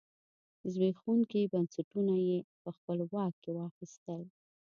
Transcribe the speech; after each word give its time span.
زبېښونکي 0.71 1.41
بنسټونه 1.51 2.13
یې 2.27 2.37
په 2.61 2.69
خپل 2.77 2.97
واک 3.13 3.33
کې 3.43 3.51
واخیستل. 3.53 4.21